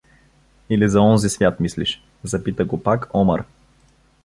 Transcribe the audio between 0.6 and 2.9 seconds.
—Или за онзи свят мислиш?— запита го